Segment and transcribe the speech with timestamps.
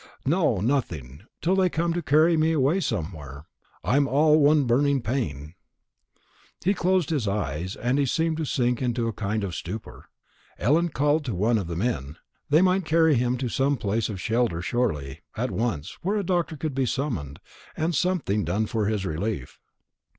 [0.25, 3.45] "No, nothing; till they come to carry me away somewhere.
[3.83, 5.53] I'm all one burning pain."
[6.65, 6.79] His eyes
[7.27, 10.09] closed, and he seemed to sink into a kind of stupor.
[10.57, 12.17] Ellen called to one of the men.
[12.49, 16.57] They might carry him to some place of shelter surely, at once, where a doctor
[16.57, 17.39] could be summoned,
[17.77, 19.59] and something done for his relief.